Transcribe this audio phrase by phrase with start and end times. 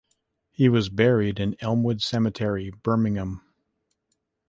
[0.49, 3.43] He was buried in Elmwood Cemetery, Birmingham.